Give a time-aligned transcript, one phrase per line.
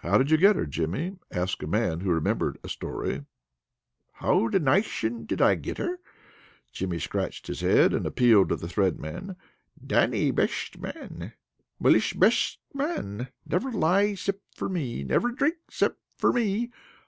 [0.00, 3.24] "How did you get her, Jimmy?" asked a man who remembered a story.
[4.12, 5.98] "How the nation did I get her?"
[6.70, 9.34] Jimmy scratched his head, and appealed to the Thread Man.
[9.84, 11.32] "Dannie besht man.
[11.80, 13.30] Milesh besht man!
[13.44, 15.02] Never lie 'cept for me.
[15.02, 16.70] Never drink 'cept for me.